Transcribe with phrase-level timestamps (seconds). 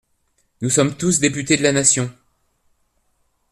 [0.61, 2.09] Nous sommes tous députés de la nation.